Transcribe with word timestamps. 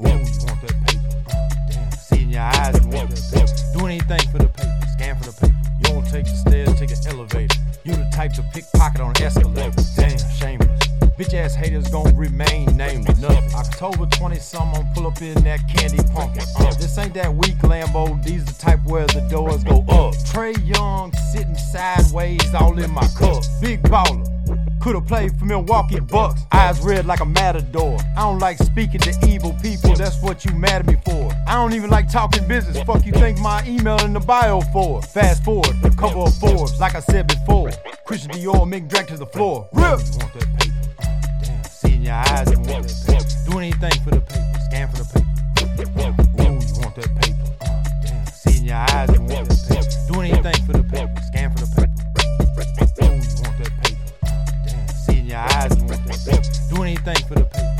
Damn. 0.00 0.24
See 1.92 2.22
in 2.22 2.30
your 2.30 2.42
eyes 2.42 2.74
and 2.76 2.92
want 2.92 3.10
that 3.10 3.22
paper. 3.32 3.78
Do 3.78 3.86
anything 3.86 4.30
for 4.30 4.38
the 4.38 4.48
paper. 4.48 4.86
Scan 4.92 5.16
for 5.16 5.30
the 5.30 5.32
paper. 5.40 5.54
You 5.78 5.84
don't 5.84 6.06
take 6.06 6.26
the 6.26 6.36
stairs, 6.36 6.74
take 6.78 6.90
an 6.90 6.98
elevator. 7.06 7.58
You 7.84 7.94
the 7.94 8.10
type 8.14 8.32
to 8.34 8.42
pickpocket 8.52 9.00
on 9.00 9.10
an 9.16 9.22
escalator. 9.22 9.82
Damn, 9.96 10.18
shameless. 10.38 10.80
Bitch 11.18 11.34
ass 11.34 11.54
haters 11.54 11.88
gon' 11.88 12.16
remain 12.16 12.76
nameless. 12.76 13.22
October 13.54 14.06
20 14.06 14.36
some, 14.36 14.72
I'm 14.74 14.86
pull 14.94 15.06
up 15.06 15.20
in 15.20 15.34
that 15.44 15.68
candy 15.68 16.02
pumpkin. 16.14 16.44
This 16.78 16.96
ain't 16.98 17.14
that 17.14 17.34
weak 17.34 17.58
Lambo, 17.58 18.22
these 18.24 18.44
the 18.44 18.52
type 18.52 18.82
where 18.84 19.06
the 19.06 19.20
doors 19.28 19.62
go 19.64 19.80
up. 19.88 20.14
Trae 20.30 20.56
Young 20.66 21.12
sitting 21.32 21.56
sideways 21.56 22.54
all 22.54 22.78
in 22.78 22.90
my 22.90 23.06
cup. 23.18 23.42
Big 23.60 23.82
baller. 23.82 24.31
Could've 24.82 25.06
played 25.06 25.38
for 25.38 25.44
Milwaukee 25.44 26.00
Bucks. 26.00 26.42
Eyes 26.50 26.80
red 26.80 27.06
like 27.06 27.20
a 27.20 27.24
matador. 27.24 27.96
I 28.16 28.22
don't 28.22 28.40
like 28.40 28.58
speaking 28.58 28.98
to 29.02 29.16
evil 29.28 29.54
people, 29.62 29.94
that's 29.94 30.20
what 30.20 30.44
you 30.44 30.52
mad 30.56 30.80
at 30.80 30.86
me 30.86 30.96
for. 31.04 31.30
I 31.46 31.54
don't 31.54 31.72
even 31.72 31.88
like 31.88 32.10
talking 32.10 32.48
business. 32.48 32.82
Fuck 32.82 33.06
you 33.06 33.12
think 33.12 33.38
my 33.38 33.64
email 33.64 34.00
in 34.04 34.12
the 34.12 34.18
bio 34.18 34.60
for? 34.72 35.00
Fast 35.02 35.44
forward, 35.44 35.76
cover 35.96 36.18
of 36.18 36.36
Forbes, 36.36 36.80
like 36.80 36.96
I 36.96 37.00
said 37.00 37.28
before. 37.28 37.70
Christian 38.04 38.32
Dior, 38.32 38.68
make 38.68 38.88
drag 38.88 39.06
to 39.06 39.16
the 39.16 39.26
floor. 39.26 39.68
Rip! 39.72 40.00
do 56.74 56.82
anything 56.82 57.16
for 57.26 57.34
the 57.34 57.44
people. 57.44 57.71